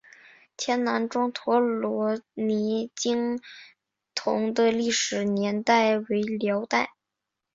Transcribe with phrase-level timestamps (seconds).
[0.57, 3.39] 前南庄陀罗尼经
[4.15, 6.95] 幢的历史年代为辽代。